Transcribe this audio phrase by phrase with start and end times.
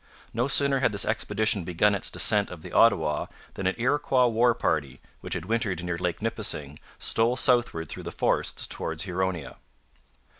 [0.33, 4.55] No sooner had this expedition begun its descent of the Ottawa than an Iroquois war
[4.55, 9.57] party, which had wintered near Lake Nipissing, stole southward through the forests towards Huronia.